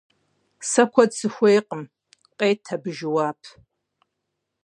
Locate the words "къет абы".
2.37-2.91